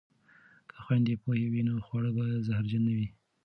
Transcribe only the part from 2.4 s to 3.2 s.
زهرجن نه وي.